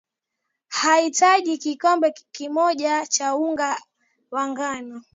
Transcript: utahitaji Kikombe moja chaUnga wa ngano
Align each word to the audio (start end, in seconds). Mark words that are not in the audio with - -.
utahitaji 0.71 1.57
Kikombe 1.57 2.13
moja 2.49 3.05
chaUnga 3.05 3.81
wa 4.31 4.47
ngano 4.49 5.01